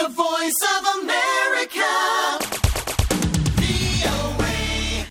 voice 0.00 0.60
of 0.68 0.84
America. 0.94 1.90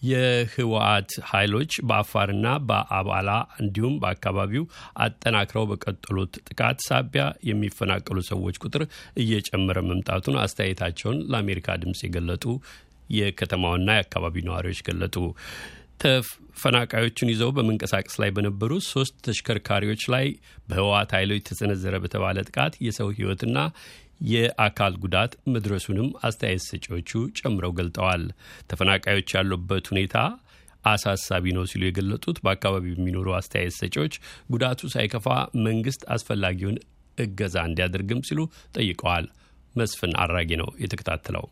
የህወሓት 0.03 1.11
ኃይሎች 1.29 1.71
በአፋርና 1.89 2.47
በአባላ 2.67 3.29
እንዲሁም 3.61 3.95
በአካባቢው 4.03 4.63
አጠናክረው 5.05 5.65
በቀጠሉት 5.71 6.33
ጥቃት 6.49 6.77
ሳቢያ 6.87 7.23
የሚፈናቀሉ 7.49 8.17
ሰዎች 8.29 8.57
ቁጥር 8.63 8.83
እየጨመረ 9.23 9.81
መምጣቱን 9.89 10.37
አስተያየታቸውን 10.43 11.19
ለአሜሪካ 11.31 11.77
ድምፅ 11.83 12.01
የገለጡ 12.05 12.45
የከተማውና 13.09 13.89
የአካባቢው 13.97 14.47
ነዋሪዎች 14.49 14.81
ገለጡ። 14.87 15.17
ተፈናቃዮቹን 16.03 17.31
ይዘው 17.31 17.51
በመንቀሳቀስ 17.55 18.15
ላይ 18.21 18.29
በነበሩ 18.35 18.73
ሶስት 18.89 19.15
ተሽከርካሪዎች 19.27 20.03
ላይ 20.13 20.25
በህወሓት 20.69 21.11
ኃይሎች 21.17 21.41
ተሰነዘረ 21.49 21.95
በተባለ 22.03 22.43
ጥቃት 22.49 22.73
የሰው 22.87 23.09
ህይወትና 23.17 23.57
የአካል 24.29 24.93
ጉዳት 25.03 25.33
መድረሱንም 25.53 26.09
አስተያየት 26.21 26.65
ሰጪዎቹ 26.67 27.09
ጨምረው 27.39 27.73
ገልጠዋል። 27.79 28.23
ተፈናቃዮች 28.69 29.35
ያሉበት 29.37 29.87
ሁኔታ 29.93 30.15
አሳሳቢ 30.85 31.45
ነው 31.55 31.65
ሲሉ 31.69 31.83
የገለጡት 31.87 32.37
በአካባቢው 32.43 32.95
የሚኖሩ 32.95 33.27
አስተያየት 33.37 33.75
ሰጪዎች 33.79 34.13
ጉዳቱ 34.51 34.89
ሳይከፋ 34.93 35.27
መንግስት 35.67 36.03
አስፈላጊውን 36.15 36.77
እገዛ 37.17 37.57
እንዲያደርግም 37.69 38.25
ሲሉ 38.27 38.39
ጠይቀዋል። 38.77 39.27
መስፍን 39.75 40.13
አራጌ 40.21 40.51
ነው 40.61 40.69
የተከታተለው። 40.83 41.45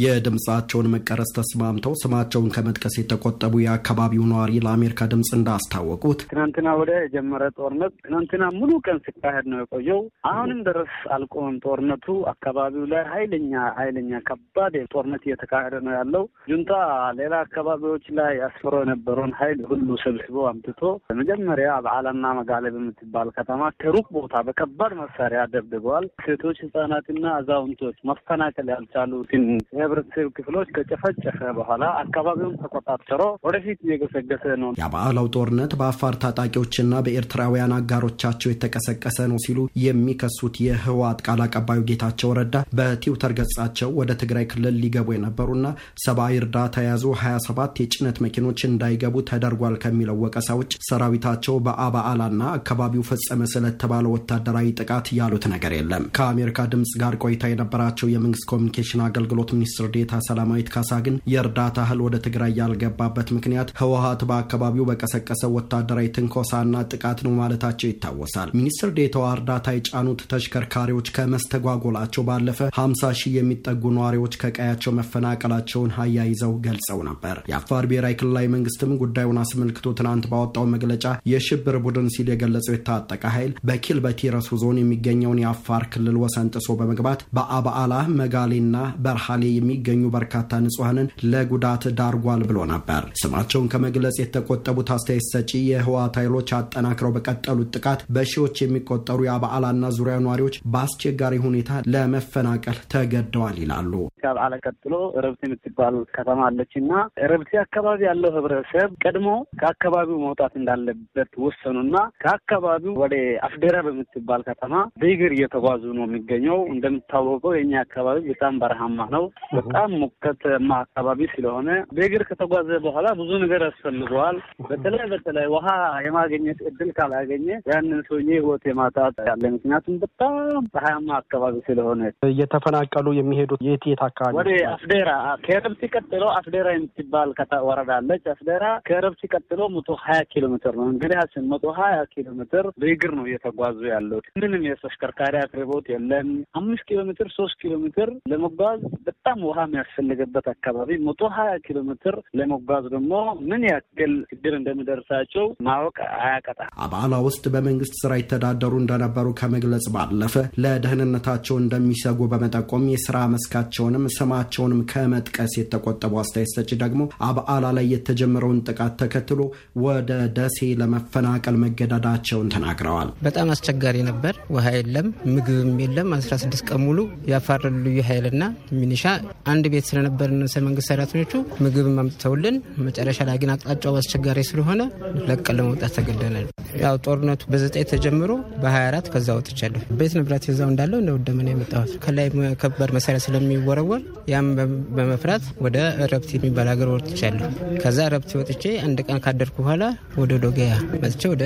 የድምፃቸውን 0.00 0.90
መቀረጽ 0.92 1.30
ተስማምተው 1.36 1.94
ስማቸውን 2.00 2.52
ከመጥቀስ 2.54 2.94
የተቆጠቡ 2.98 3.54
የአካባቢው 3.62 4.24
ነዋሪ 4.30 4.52
ለአሜሪካ 4.64 5.08
ድምፅ 5.12 5.30
እንዳስታወቁት 5.36 6.20
ትናንትና 6.32 6.68
ወደ 6.80 6.92
የጀመረ 7.02 7.42
ጦርነት 7.58 7.94
ትናንትና 8.04 8.44
ሙሉ 8.58 8.70
ቀን 8.86 8.98
ሲካሄድ 9.06 9.46
ነው 9.52 9.60
የቆየው። 9.62 10.00
አሁንም 10.30 10.60
ድረስ 10.68 10.92
አልቆመም 11.16 11.56
ጦርነቱ። 11.64 12.06
አካባቢው 12.32 12.84
ላይ 12.92 13.02
ኃይለኛ 13.12 13.52
ኃይለኛ 13.78 14.20
ከባድ 14.28 14.74
ጦርነት 14.92 15.22
እየተካሄደ 15.26 15.74
ነው 15.86 15.94
ያለው። 15.98 16.24
ጁንታ 16.50 16.72
ሌላ 17.20 17.34
አካባቢዎች 17.46 18.06
ላይ 18.18 18.34
አስፍሮ 18.46 18.74
የነበረውን 18.82 19.34
ኃይል 19.40 19.60
ሁሉ 19.70 19.88
ሰብስቦ 20.04 20.36
አምጥቶ 20.50 20.80
መጀመሪያ 21.20 21.70
በዓላና 21.84 22.26
መጋለ 22.38 22.64
በምትባል 22.74 23.28
ከተማ 23.36 23.50
ከሩቅ 23.82 24.06
ቦታ 24.16 24.34
በከባድ 24.46 24.94
መሳሪያ 25.02 25.42
ደብድበዋል። 25.52 26.06
ሴቶች፣ 26.24 26.58
ህጻናትና 26.64 27.24
አዛውንቶች 27.38 27.96
መፈናቀል 28.10 28.68
ያልቻሉትን 28.74 29.44
የህብረተሰብ 29.82 30.28
ክፍሎች 30.36 30.68
ከጨፈጨፈ 30.76 31.38
በኋላ 31.56 31.84
አካባቢውን 32.02 32.56
ተቆጣጠሮ 32.62 33.22
ወደፊት 33.46 33.78
እየገሰገሰ 33.86 34.44
ነው። 34.62 34.70
የአብዓላው 34.80 35.26
ጦርነት 35.36 35.72
በአፋር 35.80 36.14
ታጣቂዎችና 36.24 37.00
በኤርትራውያን 37.06 37.74
አጋሮቻቸው 37.78 38.52
የተቀሰቀሰ 38.52 39.18
ነው 39.32 39.38
ሲሉ 39.44 39.58
የሚከሱት 39.84 40.56
የህወሓት 40.66 41.20
ቃል 41.26 41.40
አቀባዩ 41.46 41.80
ጌታቸው 41.90 42.32
ረዳ 42.38 42.48
በትዊተር 42.78 43.34
ገጻቸው 43.38 43.90
ወደ 43.98 44.10
ትግራይ 44.22 44.46
ክልል 44.52 44.76
ሊገቡ 44.82 45.08
የነበሩና 45.14 45.66
ሰብአዊ 46.04 46.40
እርዳታ 46.42 46.84
የያዙ 46.84 47.04
27 47.22 47.82
የጭነት 47.82 48.16
መኪኖች 48.24 48.60
እንዳይገቡ 48.68 49.16
ተደርጓል 49.30 49.76
ከሚለው 49.82 50.18
ወቀሳ 50.24 50.48
ውጭ 50.60 50.72
ሰራዊታቸው 50.88 51.56
በአብዓላና 51.66 52.42
አካባቢው 52.58 53.06
ፈጸመ 53.10 53.40
ስለተባለ 53.52 54.06
ወታደራዊ 54.14 54.68
ጥቃት 54.80 55.06
ያሉት 55.18 55.44
ነገር 55.54 55.72
የለም። 55.76 56.06
ከአሜሪካ 56.16 56.68
ድምፅ 56.72 56.92
ጋር 57.02 57.14
ቆይታ 57.24 57.44
የነበራቸው 57.52 58.08
የመንግስት 58.12 58.46
ኮሚኒኬሽን 58.52 59.02
አገልግሎት 59.06 59.50
ሚኒስትር 59.74 59.86
ዴታ 59.94 60.14
ሰላማዊት 60.26 60.68
ካሳ 60.72 60.90
ግን 61.04 61.14
የእርዳታ 61.32 61.76
እህል 61.84 62.00
ወደ 62.04 62.16
ትግራይ 62.24 62.50
ያልገባበት 62.58 63.28
ምክንያት 63.36 63.68
ህወሓት 63.78 64.22
በአካባቢው 64.28 64.86
በቀሰቀሰው 64.88 65.54
ወታደራዊ 65.56 66.08
ትንኮሳና 66.16 66.82
ጥቃት 66.92 67.18
ነው 67.26 67.32
ማለታቸው 67.38 67.88
ይታወሳል። 67.90 68.50
ሚኒስትር 68.58 68.90
ዴታዋ 68.98 69.26
እርዳታ 69.36 69.74
የጫኑት 69.76 70.22
ተሽከርካሪዎች 70.32 71.08
ከመስተጓጎላቸው 71.16 72.24
ባለፈ 72.28 72.60
50 72.78 73.12
ሺህ 73.20 73.36
የሚጠጉ 73.38 73.92
ነዋሪዎች 73.96 74.36
ከቀያቸው 74.42 74.94
መፈናቀላቸውን 74.98 75.94
አያይዘው 76.04 76.52
ገልጸው 76.66 77.00
ነበር። 77.08 77.38
የአፋር 77.52 77.88
ብሔራዊ 77.90 78.18
ክልላዊ 78.20 78.52
መንግስትም 78.56 78.92
ጉዳዩን 79.02 79.40
አስመልክቶ 79.44 79.94
ትናንት 80.00 80.28
ባወጣው 80.32 80.68
መግለጫ 80.74 81.06
የሽብር 81.32 81.78
ቡድን 81.86 82.12
ሲል 82.14 82.30
የገለጸው 82.32 82.76
የታጠቀ 82.76 83.24
ኃይል 83.36 83.54
በኪልበቲ 83.68 84.30
ረሱ 84.36 84.52
ዞን 84.62 84.82
የሚገኘውን 84.82 85.42
የአፋር 85.42 85.84
ክልል 85.92 86.18
ወሰን 86.22 86.52
ጥሶ 86.54 86.70
በመግባት 86.80 87.20
በአባአላ 87.36 87.90
መጋሌና 88.22 88.76
በርሃሌ 89.04 89.42
የሚገኙ 89.62 90.02
በርካታ 90.14 90.30
ንጹሐንን 90.64 91.08
ለጉዳት 91.32 91.84
ዳርጓል 91.98 92.42
ብሎ 92.48 92.58
ነበር። 92.72 93.02
ስማቸውን 93.22 93.70
ከመግለጽ 93.72 94.16
የተቆጠቡት 94.22 94.88
አስተያየት 94.94 95.28
ሰጪ 95.32 95.50
የህወሓት 95.70 96.16
ኃይሎች 96.20 96.50
አጠናክረው 96.58 97.14
በቀጠሉት 97.16 97.70
ጥቃት 97.76 98.00
በሺዎች 98.16 98.56
የሚቆጠሩ 98.62 99.18
የአበዓላና 99.26 99.60
ዙሪያ 99.96 100.16
ነዋሪዎች 100.24 100.56
በአስቸጋሪ 100.72 101.34
ሁኔታ 101.44 101.60
ለመፈናቀል 101.94 102.78
ተገደዋል 102.92 103.56
ይላሉ። 103.62 103.92
ከበዓላ 104.22 104.54
ቀጥሎ 104.66 104.94
ረብቲ 105.24 105.42
የምትባል 105.48 105.96
ከተማ 106.16 106.40
አለች 106.48 106.72
እና 106.80 106.90
ረብቲ 107.32 107.52
አካባቢ 107.64 108.00
ያለው 108.08 108.30
ህብረተሰብ 108.36 108.90
ቀድሞ 109.04 109.28
ከአካባቢው 109.60 110.18
መውጣት 110.24 110.52
እንዳለበት 110.60 111.30
ወሰኑና 111.44 111.94
ከአካባቢው 112.22 112.94
ወደ 113.02 113.14
አፍዴራ 113.46 113.76
በምትባል 113.86 114.42
ከተማ 114.48 114.70
በእግር 115.02 115.32
እየተጓዙ 115.36 115.82
ነው 115.98 116.04
የሚገኘው። 116.06 116.58
እንደሚታወቀው 116.74 117.52
የኛ 117.56 117.72
አካባቢ 117.84 118.18
በጣም 118.32 118.54
በረሃማ 118.62 118.98
ነው። 119.14 119.24
በጣም 119.52 119.90
ሙቀታማ 120.02 120.70
አካባቢ 120.84 121.20
ስለሆነ 121.32 121.68
በእግር 121.96 122.22
ከተጓዘ 122.28 122.70
በኋላ 122.84 123.06
ብዙ 123.18 123.30
ነገር 123.42 123.62
ያስፈልገዋል። 123.66 124.36
በተለይ 124.68 125.04
በተለይ 125.12 125.46
ውሃ 125.54 125.66
የማግኘት 126.06 126.60
እድል 126.70 126.90
ካላገኘ 126.96 127.48
ያንን 127.70 128.00
ሰውዬ 128.08 128.30
ህይወት 128.36 128.64
የማጣት 128.70 129.16
ያለ 129.28 129.42
ምክንያቱም 129.54 129.96
በጣም 130.04 130.34
ፀሐያማ 130.74 131.10
አካባቢ 131.22 131.54
ስለሆነ 131.68 132.00
እየተፈናቀሉ 132.32 133.06
የሚሄዱት 133.18 133.62
የት 133.68 133.84
የት 133.90 134.02
አካባቢ 134.08 134.36
ወደ 134.40 134.50
አፍዴራ 134.72 135.10
ከረብቲ 135.46 135.82
ቀጥሎ 135.94 136.24
አፍዴራ 136.38 136.68
የምትባል 136.74 137.30
ወረዳ 137.66 137.90
አለች። 137.98 138.24
አፍዴራ 138.32 138.64
ከረብቲ 138.86 139.22
ቀጥሎ 139.34 139.62
መቶ 139.74 139.90
ሀያ 140.04 140.20
ኪሎ 140.32 140.44
ሜትር 140.52 140.74
ነው 140.80 140.86
እንግዲህ 140.92 141.18
አስን 141.22 141.46
መቶ 141.52 141.74
ሀያ 141.78 141.98
ኪሎ 142.12 142.28
ሜትር 142.38 142.66
በእግር 142.82 143.12
ነው 143.18 143.24
እየተጓዙ 143.28 143.78
ያሉት። 143.92 144.26
ምንም 144.42 144.64
የተሽከርካሪ 144.68 145.34
አቅርቦት 145.42 145.86
የለም። 145.92 146.28
አምስት 146.60 146.84
ኪሎ 146.88 147.00
ሜትር 147.08 147.28
ሶስት 147.36 147.56
ኪሎ 147.62 147.74
ሜትር 147.84 148.10
ለመጓዝ 148.32 148.80
በጣም 149.08 149.31
ውሃ 149.42 149.58
የሚያስፈልግበት 149.66 150.46
አካባቢ 150.52 150.90
መቶ 151.06 151.30
ሀያ 151.36 151.52
ኪሎ 151.64 151.78
ሜትር 151.88 152.16
ለመጓዝ 152.38 152.84
ደግሞ 152.94 153.12
ምን 153.50 153.62
ያክል 153.68 154.12
ችግር 154.32 154.52
እንደሚደርሳቸው 154.58 155.46
ማወቅ 155.66 155.96
አያቀጣ። 156.20 156.60
አባላ 156.84 157.14
ውስጥ 157.26 157.44
በመንግስት 157.54 157.94
ስራ 158.02 158.12
ይተዳደሩ 158.20 158.72
እንደነበሩ 158.82 159.28
ከመግለጽ 159.40 159.86
ባለፈ 159.96 160.34
ለደህንነታቸው 160.64 161.56
እንደሚሰጉ 161.62 162.20
በመጠቆም 162.32 162.84
የስራ 162.92 163.16
መስካቸውንም 163.34 164.06
ስማቸውንም 164.16 164.82
ከመጥቀስ 164.92 165.54
የተቆጠቡ 165.58 166.12
አስተያየት 166.22 166.52
ሰጪ 166.56 166.70
ደግሞ 166.82 167.00
አብዓላ 167.28 167.66
ላይ 167.76 167.86
የተጀመረውን 167.94 168.62
ጥቃት 168.68 168.94
ተከትሎ 169.02 169.40
ወደ 169.84 170.08
ደሴ 170.36 170.58
ለመፈናቀል 170.80 171.56
መገደዳቸውን 171.64 172.50
ተናግረዋል። 172.54 173.08
በጣም 173.26 173.50
አስቸጋሪ 173.54 173.96
ነበር። 174.08 174.34
ውሃ 174.54 174.66
የለም፣ 174.76 175.06
ምግብም 175.34 175.72
የለም። 175.82 176.10
አስራ 176.16 176.34
ስድስት 176.42 176.64
ቀን 176.68 176.80
ሙሉ 176.84 176.98
የአፋር 177.30 177.50
ልዩ 177.84 177.98
ኃይልና 178.08 178.42
ሚኒሻ 178.80 179.04
አንድ 179.52 179.64
ቤት 179.72 179.86
ስለነበርን 179.88 180.38
መንግስት 180.66 180.88
ሰራተኞቹ 180.90 181.32
ምግብ 181.62 181.86
አምጥተውልን፣ 182.02 182.56
መጨረሻ 182.86 183.18
ላይ 183.28 183.36
ግን 183.42 183.52
አቅጣጫው 183.54 183.96
አስቸጋሪ 184.00 184.40
ስለሆነ 184.48 184.80
ለቀን 185.28 185.56
ለመውጣት 185.58 185.94
ተገደናል። 185.98 186.46
ያው 186.82 186.94
ጦርነቱ 187.06 187.42
በዘጠኝ 187.52 187.84
ተጀምሮ 187.92 188.30
በ24 188.62 189.10
ከዛ 189.14 189.28
ወጥቻለሁ። 189.38 189.80
ቤት 189.98 190.12
ንብረት 190.18 190.44
የዛው 190.48 190.68
እንዳለው 190.72 190.98
እንደ 191.02 191.12
ወደመን 191.16 191.50
የመጣሁት 191.52 191.92
ከላይ 192.04 192.28
ከባድ 192.62 192.90
መሳሪያ 192.96 193.20
ስለሚወረወር 193.26 194.02
ያም 194.32 194.48
በመፍራት 194.96 195.44
ወደ 195.66 195.76
ኤረብቲ 196.12 196.30
የሚባል 196.38 196.68
ሀገር 196.72 196.90
ወጥቻለሁ። 196.94 197.50
ከዛ 197.82 197.98
ኤረብቲ 198.14 198.32
ወጥቼ 198.40 198.64
አንድ 198.86 199.00
ቀን 199.06 199.20
ካደርኩ 199.24 199.56
በኋላ 199.62 199.84
ወደ 200.22 200.32
ዶገያ 200.44 200.72
መጥቼ 201.02 201.22
ወደ 201.32 201.44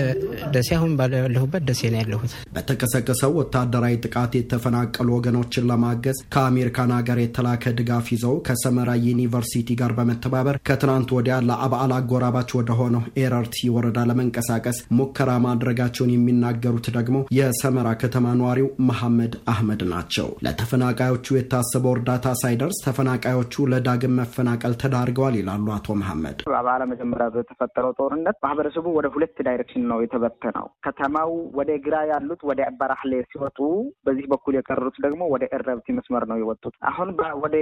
ደሴ 0.54 0.70
አሁን 0.78 0.92
ባለሁበት 0.98 1.64
ደሴ 1.68 1.82
ነው 1.92 2.00
ያለሁት። 2.02 2.32
በተቀሰቀሰው 2.56 3.32
ወታደራዊ 3.40 3.94
ጥቃት 4.06 4.32
የተፈናቀሉ 4.38 5.08
ወገኖችን 5.16 5.66
ለማገዝ 5.70 6.18
ከአሜሪካን 6.34 6.92
ሀገር 6.96 7.18
የተላከ 7.22 7.64
ድጋፍ 7.78 8.06
ይዘው 8.12 8.34
ከሰመራ 8.46 8.90
ዩኒቨርሲቲ 9.06 9.68
ጋር 9.80 9.92
በመተባበር 9.98 10.58
ከትናንት 10.68 11.10
ወዲያ 11.16 11.36
ለአብዓላ 11.48 11.92
አጎራባች 12.00 12.50
ወደ 12.58 12.70
ሆነው 12.78 13.02
ኤረብቲ 13.22 13.56
ወረዳ 13.76 13.98
ለመንቀሳቀስ 14.08 14.78
ሙከራ 14.98 15.30
ማድረጋቸውን 15.46 16.14
የሚናገሩት 16.14 16.88
ደግሞ 16.96 17.04
የሰመራ 17.38 17.88
ከተማ 18.02 18.26
ነዋሪው 18.40 18.68
መሐመድ 18.88 19.34
አህመድ 19.52 19.82
ናቸው። 19.92 20.28
ለተፈናቃዮቹ 20.46 21.26
የታሰበው 21.36 21.94
እርዳታ 21.96 22.26
ሳይደርስ 22.42 22.78
ተፈናቃዮቹ 22.86 23.66
ለዳግም 23.72 24.16
መፈናቀል 24.20 24.74
ተዳርገዋል 24.82 25.36
ይላሉ 25.40 25.66
አቶ 25.76 25.96
መሐመድ። 26.00 26.38
በአብዓላ 26.48 26.82
መጀመሪያ 26.92 27.26
በተፈጠረው 27.36 27.92
ጦርነት 28.00 28.36
ማህበረሰቡ 28.46 28.86
ወደ 28.98 29.06
ሁለት 29.14 29.36
direction 29.46 29.84
ነው 29.90 29.98
የተበተነው። 30.04 30.66
ከተማው 30.86 31.30
ወደ 31.58 31.70
ግራ 31.86 31.96
ያሉት 32.10 32.40
ወደ 32.48 32.60
በራህሌ 32.80 33.12
ሲወጡ፣ 33.30 33.58
በዚህ 34.06 34.26
በኩል 34.32 34.54
የቀሩት 34.58 34.96
ደግሞ 35.06 35.22
ወደ 35.34 35.44
ኤረብቲ 35.56 35.96
መስመር 35.98 36.24
ነው 36.30 36.38
የወጡት። 36.40 36.74
አሁን 36.90 37.08
ወደ 37.44 37.55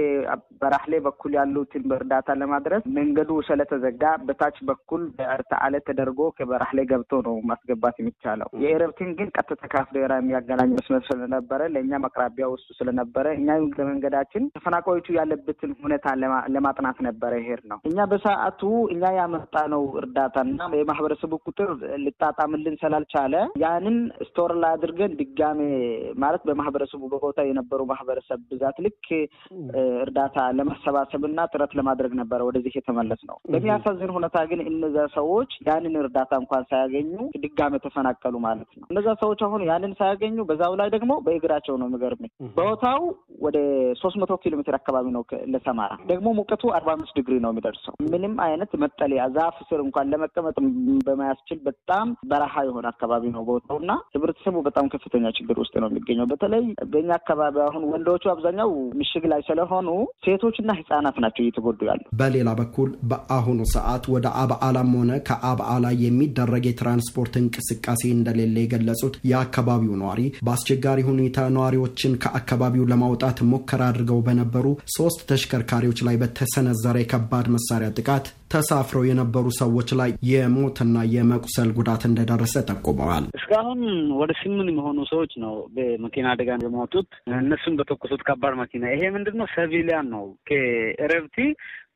በራህሌ 0.61 0.93
በኩል 1.05 1.31
ያሉትን 1.37 1.83
በእርዳታ 1.89 2.29
ለማድረስ 2.39 2.83
መንገዱ 2.97 3.31
ስለተዘጋ 3.47 4.03
በታች 4.27 4.57
በኩል 4.69 5.01
በኤርታአለ 5.17 5.75
ተደርጎ 5.87 6.29
ከበራህሌ 6.37 6.79
ገብቶ 6.91 7.21
ነው 7.27 7.35
ማስገባት 7.49 7.95
የሚቻለው። 8.01 8.49
የኤረብቲን 8.63 9.11
ግን 9.19 9.29
ቀጥታ 9.37 9.61
ከአፍዴራ 9.73 10.11
የሚያገናኝ 10.19 10.71
መስመር 10.77 11.03
ስለነበረ 11.09 11.61
ለእኛም 11.75 12.07
አቅራቢያ 12.09 12.45
ውስጡ 12.53 12.69
ስለነበረ 12.79 13.25
እኛ 13.37 13.47
ለመንገዳችን 13.79 14.43
ተፈናቃዮቹ 14.55 15.07
ያለበትን 15.17 15.71
ሁኔታ 15.83 16.07
ለማጥናት 16.55 16.97
ነበረ 17.07 17.31
ይሄድ 17.41 17.63
ነው። 17.71 17.79
እኛ 17.89 17.99
በሰዓቱ 18.11 18.61
እኛ 18.95 19.03
ያመጣ 19.17 19.55
ነው 19.73 19.83
እርዳታና 20.01 20.59
የማህበረሰቡ 20.79 21.33
ቁጥር 21.47 21.69
ልጣጣምልን 22.05 22.75
ስላልቻለ 22.81 23.33
ያንን 23.63 23.97
ስቶር 24.27 24.51
ላይ 24.61 24.71
አድርገን 24.75 25.15
ድጋሜ 25.19 25.59
ማለት 26.23 26.43
በማህበረሰቡ 26.47 27.01
በቦታ 27.13 27.39
የነበሩ 27.47 27.81
ማህበረሰብ 27.91 28.39
ብዛት 28.51 28.77
ልክ 28.85 29.05
እርዳታ 30.01 30.37
ለማሰባሰብና 30.57 31.39
ጥረት 31.51 31.71
ለማድረግ 31.79 32.13
ነበረ 32.19 32.39
ወደዚህ 32.47 32.73
የተመለስ 32.77 33.21
ነው። 33.29 33.37
በሚያሳዝን 33.53 34.13
ሁኔታ 34.15 34.37
ግን 34.49 34.61
እነዛ 34.71 34.97
ሰዎች 35.15 35.51
ያንን 35.67 35.95
እርዳታ 36.01 36.31
እንኳን 36.41 36.65
ሳያገኙ 36.69 37.11
ድጋሜ 37.45 37.73
ተፈናቀሉ 37.85 38.35
ማለት 38.45 38.69
ነው። 38.77 38.85
እነዛ 38.91 39.07
ሰዎች 39.23 39.39
አሁን 39.47 39.63
ያንን 39.69 39.93
ሳያገኙ 39.99 40.45
በዛው 40.49 40.75
ላይ 40.81 40.89
ደግሞ 40.95 41.11
በእግራቸው 41.25 41.75
ነው 41.81 41.87
የሚገርምኝ። 41.89 42.31
ቦታው 42.57 43.01
ወደ 43.45 43.57
ሶስት 44.01 44.17
መቶ 44.21 44.33
ኪሎ 44.43 44.53
ሜትር 44.59 44.75
አካባቢ 44.79 45.05
ነው 45.15 45.23
ለሰማራ 45.53 45.91
ደግሞ 46.11 46.27
ሙቀቱ 46.39 46.63
አርባ 46.77 46.89
አምስት 46.95 47.15
ዲግሪ 47.19 47.35
ነው 47.43 47.51
የሚደርሰው። 47.53 47.93
ምንም 48.13 48.33
አይነት 48.45 48.71
መጠለያ 48.83 49.23
ዛፍ 49.35 49.57
ስር 49.69 49.79
እንኳን 49.85 50.09
ለመቀመጥ 50.13 50.55
በማያስችል 51.07 51.59
በጣም 51.67 52.07
በረሃ 52.27 52.63
የሆነ 52.67 52.85
አካባቢ 52.93 53.23
ነው 53.35 53.43
ቦታው 53.49 53.77
እና 53.81 53.91
ህብረተሰቡ 54.15 54.55
በጣም 54.67 54.85
ከፍተኛ 54.95 55.25
ችግር 55.37 55.57
ውስጥ 55.63 55.75
ነው 55.83 55.89
የሚገኘው። 55.91 56.27
በተለይ 56.31 56.63
በእኛ 56.91 57.09
አካባቢ 57.19 57.55
አሁን 57.65 57.83
ወንዶቹ 57.91 58.23
አብዛኛው 58.33 58.69
ምሽግ 58.99 59.25
ላይ 59.31 59.41
ስለሆኑ 59.77 59.89
ሴቶችና 60.25 60.71
ህጻናት 60.79 61.15
ናቸው 61.23 61.41
እየተጎዱ 61.43 61.79
ያሉ። 61.89 62.01
በሌላ 62.19 62.49
በኩል 62.59 62.89
በአሁኑ 63.09 63.59
ሰዓት 63.73 64.03
ወደ 64.13 64.27
አብዓላም 64.41 64.91
ሆነ 64.97 65.11
ከአብዓላ 65.27 65.85
የሚደረግ 66.03 66.63
የትራንስፖርት 66.67 67.33
እንቅስቃሴ 67.41 68.01
እንደሌለ 68.11 68.55
የገለጹት 68.61 69.15
የአካባቢው 69.31 69.93
ነዋሪ 70.01 70.21
በአስቸጋሪ 70.45 70.99
ሁኔታ 71.09 71.47
ነዋሪዎችን 71.57 72.17
ከአካባቢው 72.25 72.89
ለማውጣት 72.91 73.39
ሙከራ 73.51 73.81
አድርገው 73.89 74.21
በነበሩ 74.27 74.65
ሶስት 74.95 75.21
ተሽከርካሪዎች 75.31 76.01
ላይ 76.07 76.17
በተሰነዘረ 76.23 76.95
የከባድ 77.03 77.47
መሳሪያ 77.55 77.89
ጥቃት 77.97 78.27
ተሳፍረው 78.55 79.03
የነበሩ 79.07 79.45
ሰዎች 79.59 79.89
ላይ 79.99 80.11
የሞትና 80.29 80.97
የመቁሰል 81.15 81.69
ጉዳት 81.77 82.03
እንደደረሰ 82.09 82.55
ጠቁመዋል። 82.69 83.25
እስካሁን 83.39 83.81
ወደ 84.19 84.31
ስምንት 84.41 84.69
የሆኑ 84.75 84.99
ሰዎች 85.11 85.33
ነው 85.43 85.55
በመኪና 85.75 86.27
አደጋ 86.33 86.57
የሞቱት። 86.65 87.09
እነሱም 87.39 87.77
በተኮሱት 87.79 88.23
ከባድ 88.27 88.55
መኪና። 88.61 88.85
ይሄ 88.93 89.03
ምንድን 89.15 89.37
ነው? 89.39 89.47
ሰቪሊያን 89.55 90.07
ነው 90.15 90.25
ከረብቲ 90.49 91.37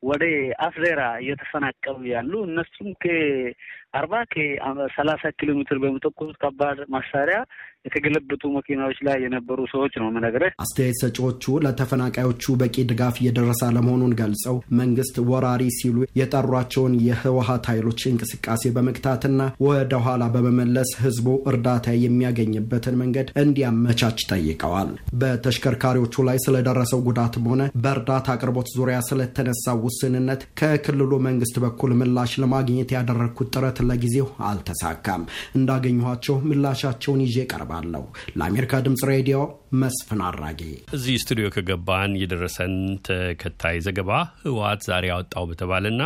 ወደ 0.02 0.24
አፍዴራ 0.66 1.00
እየተፈናቀሉ 1.22 1.98
ያሉ 2.12 2.32
እነሱም 2.46 2.88
ከአርባ 3.02 4.12
ከሰላሳ 4.32 5.22
ኪሎ 5.38 5.50
ሜትር 5.58 5.78
በሚተኮሱት 5.82 6.36
ከባድ 6.42 6.78
መሳሪያ 6.94 7.38
የተገለበጡ 7.84 8.42
መኪናዎች 8.56 8.98
ላይ 9.06 9.16
የነበሩ 9.24 9.58
ሰዎች 9.72 9.92
ነው 10.00 10.06
የምነግርህ። 10.08 10.52
አስተያየት 10.64 10.98
ሰጪዎቹ 11.02 11.44
ለተፈናቃዮቹ 11.64 12.44
በቂ 12.60 12.76
ድጋፍ 12.90 13.16
እየደረሰ 13.20 13.60
አለመሆኑን 13.68 14.16
ገልጸው 14.20 14.56
መንግስት 14.80 15.16
ወራሪ 15.30 15.62
ሲሉ 15.78 15.96
የጠሯቸውን 16.20 16.94
የህወሀት 17.06 17.64
ኃይሎች 17.72 18.00
እንቅስቃሴ 18.10 18.72
በመግታትና 18.76 19.38
ወደ 19.66 19.92
ኋላ 20.06 20.22
በመመለስ 20.34 20.90
ህዝቡ 21.04 21.28
እርዳታ 21.52 21.94
የሚያገኝበትን 22.02 22.98
መንገድ 23.02 23.28
እንዲያመቻች 23.42 24.20
ጠይቀዋል። 24.30 24.90
በተሽከርካሪዎቹ 25.22 26.24
ላይ 26.28 26.38
ስለደረሰው 26.44 27.02
ጉዳትም 27.08 27.48
ሆነ 27.50 27.62
በእርዳታ 27.82 28.28
አቅርቦት 28.34 28.68
ዙሪያ 28.76 28.98
ስለተነሳው 29.08 29.80
ውስንነት 29.86 30.40
ከክልሉ 30.60 31.12
መንግስት 31.26 31.56
በኩል 31.64 31.90
ምላሽ 32.00 32.32
ለማግኘት 32.42 32.90
ያደረግኩት 32.96 33.50
ጥረት 33.54 33.78
ለጊዜው 33.88 34.28
አልተሳካም። 34.50 35.24
እንዳገኘኋቸው 35.58 36.36
ምላሻቸውን 36.50 37.20
ይዤ 37.26 37.36
ቀርባለሁ። 37.72 38.02
ለአሜሪካ 38.38 38.72
ድምጽ 38.84 39.02
ሬዲዮ 39.10 39.38
መስፍን 39.80 40.20
አራጌ። 40.28 40.60
እዚህ 40.96 41.14
ስቱዲዮ 41.22 41.46
ከገባን 41.54 42.12
የደረሰን 42.20 42.74
ተከታይ 43.08 43.76
ዘገባ 43.86 44.10
ህወሓት 44.42 44.80
ዛሬ 44.88 45.04
ያወጣው 45.12 45.44
በተባለና 45.50 46.02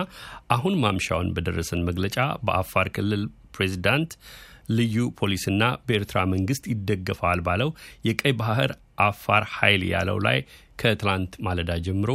አሁን 0.57 0.75
ማምሻውን 0.85 1.31
በደረሰን 1.37 1.85
መግለጫ 1.89 2.17
በአፋር 2.47 2.89
ክልል 2.97 3.23
ፕሬዚዳንት 3.57 4.13
ልዩ 4.71 4.97
ፖሊስና 5.19 5.63
በኤርትራ 5.87 6.19
መንግስት 6.33 6.65
ይደገፋል 6.73 7.41
ባለው 7.47 7.71
የቀይ 8.09 8.35
ባህር 8.39 8.71
አፋር 9.05 9.45
ኃይል 9.57 9.83
ያለው 9.93 10.19
ላይ 10.27 10.39
ከትላንት 10.81 11.33
ማለዳ 11.47 11.73
ጀምሮ 11.87 12.11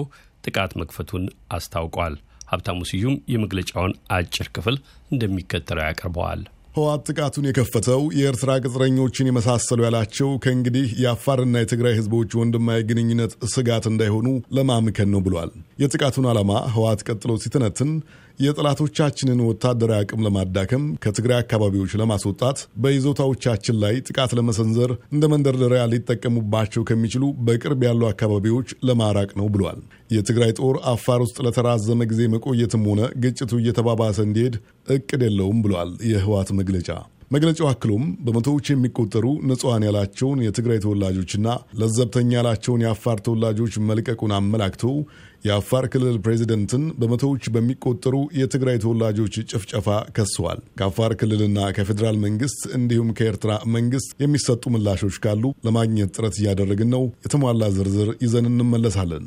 ጥቃት 0.45 0.71
መክፈቱን 0.81 1.25
አስታውቋል። 1.55 2.15
ሀብታሙ 2.51 2.79
ስዩም 2.91 3.15
የመግለጫውን 3.33 3.93
አጭር 4.15 4.47
ክፍል 4.55 4.77
እንደሚከተለው 5.13 5.85
ያቀርበዋል። 5.87 6.41
ህወሓት 6.79 7.07
ጥቃቱን 7.09 7.47
የከፈተው 7.47 8.01
የኤርትራ 8.17 8.51
ቅጥረኞችን 8.61 9.29
የመሳሰሉ 9.29 9.79
ያላቸው 9.85 10.29
ከእንግዲህ 10.43 10.87
የአፋርና 11.01 11.61
የትግራይ 11.61 11.95
ህዝቦች 11.97 12.35
ወንድማዊ 12.39 12.85
ግንኙነት 12.89 13.33
ስጋት 13.53 13.85
እንዳይሆኑ 13.89 14.27
ለማምከን 14.57 15.11
ነው 15.13 15.21
ብሏል። 15.25 15.51
የጥቃቱን 15.83 16.27
ዓላማ 16.31 16.51
ህወሓት 16.73 17.03
ቀጥሎ 17.07 17.33
ሲተነትን 17.43 17.91
የጠላቶቻችንን 18.39 19.39
ወታደራዊ 19.47 20.01
አቅም 20.01 20.23
ለማዳከም 20.25 20.83
ከትግራይ 21.03 21.39
አካባቢዎች 21.39 21.91
ለማስወጣት 22.01 22.59
በይዞታዎቻችን 22.83 23.79
ላይ 23.81 23.95
ጥቃት 24.07 24.33
ለመሰንዘር 24.39 24.91
እንደ 25.13 25.23
መንደርደሪያ 25.33 25.83
ሊጠቀሙባቸው 25.93 26.85
ከሚችሉ 26.89 27.25
በቅርብ 27.47 27.83
ያሉ 27.87 28.01
አካባቢዎች 28.11 28.71
ለማራቅ 28.89 29.29
ነው 29.39 29.49
ብሏል። 29.55 29.81
የትግራይ 30.11 30.53
ጦር 30.59 30.77
አፋር 30.93 31.21
ውስጥ 31.25 31.37
ለተራዘመ 31.47 32.09
ጊዜ 32.11 32.23
መቆየትም 32.35 32.85
ሆነ 32.91 33.01
ግጭቱ 33.23 33.53
እየተባባሰ 33.61 34.19
እንዲሄድ 34.27 34.57
እቅድ 34.89 35.23
የለውም 35.27 35.61
ብሏል 35.65 35.91
የህወሓት 36.09 36.51
መግለጫ። 36.59 36.89
መግለጫው 37.31 37.67
አክሎም 37.69 38.03
በመቶዎች 38.25 38.67
የሚቆጠሩ 38.69 39.25
ንጹሐን 39.49 39.83
ያላቸውን 39.87 40.39
የትግራይ 40.43 40.79
ተወላጆችና 40.85 41.47
ለዘብተኛ 41.79 42.31
ያላቸውን 42.37 42.83
የአፋር 42.83 43.17
ተወላጆች 43.25 43.75
መልቀቁን 43.89 44.33
አመላክቶ 44.37 44.83
የአፋር 45.45 45.85
ክልል 45.93 46.15
ፕሬዚደንትን 46.25 46.83
በመቶዎች 47.01 47.43
በሚቆጠሩ 47.53 48.15
የትግራይ 48.39 48.79
ተወላጆች 48.83 49.35
ጭፍጨፋ 49.51 49.87
ከሰዋል። 50.15 50.61
ከአፋር 50.79 51.13
ክልልና 51.21 51.69
ከፌዴራል 51.77 52.17
መንግስት 52.25 52.61
እንዲሁም 52.79 53.13
ከኤርትራ 53.19 53.51
መንግስት 53.75 54.09
የሚሰጡ 54.23 54.63
ምላሾች 54.75 55.17
ካሉ 55.25 55.53
ለማግኘት 55.67 56.15
ጥረት 56.17 56.37
እያደረግን 56.41 56.91
ነው። 56.95 57.05
የተሟላ 57.25 57.69
ዝርዝር 57.77 58.11
ይዘን 58.25 58.49
እንመለሳለን። 58.51 59.25